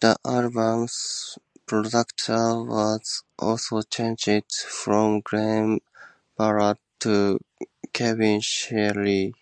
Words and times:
The 0.00 0.16
album's 0.24 1.38
producer 1.66 2.64
was 2.64 3.22
also 3.38 3.82
changed 3.82 4.56
from 4.60 5.20
Glen 5.20 5.78
Ballard 6.36 6.78
to 6.98 7.38
Kevin 7.92 8.40
Shirley. 8.40 9.34